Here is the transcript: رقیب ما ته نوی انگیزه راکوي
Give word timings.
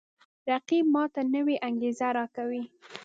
رقیب 0.49 0.85
ما 0.93 1.03
ته 1.13 1.21
نوی 1.33 1.55
انگیزه 1.67 2.07
راکوي 2.17 2.63